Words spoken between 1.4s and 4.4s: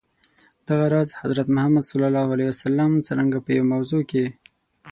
محمد ص څرنګه په یوه موضوع کي.